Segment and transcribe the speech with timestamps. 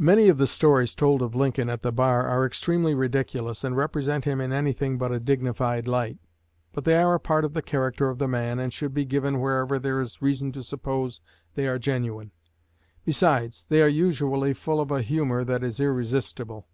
[0.00, 4.24] Many of the stories told of Lincoln at the bar are extremely ridiculous, and represent
[4.24, 6.18] him in anything but a dignified light.
[6.72, 9.38] But they are a part of the character of the man, and should be given
[9.40, 11.20] wherever there is reason to suppose
[11.54, 12.32] they are genuine.
[13.04, 16.66] Besides, they are usually full of a humor that is irresistible.